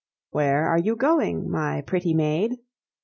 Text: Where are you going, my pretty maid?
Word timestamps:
Where 0.31 0.67
are 0.67 0.79
you 0.79 0.95
going, 0.95 1.47
my 1.47 1.81
pretty 1.81 2.15
maid? 2.15 2.57